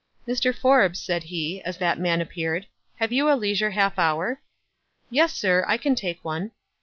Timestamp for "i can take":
5.67-6.25